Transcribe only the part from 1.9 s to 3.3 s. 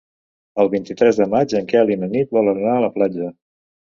i na Nit volen anar a la platja.